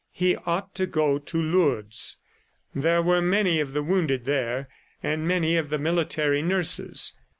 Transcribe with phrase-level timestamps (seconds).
[0.13, 2.17] He ought to go to Lourdes;
[2.73, 4.67] there were many of the wounded there
[5.03, 7.13] and many of the military nurses.